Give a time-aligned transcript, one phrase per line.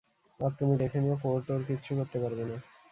[0.39, 2.57] আর তুমি দেখে নিও, কোর্ট ওর কিচ্ছু করতে পারবে না।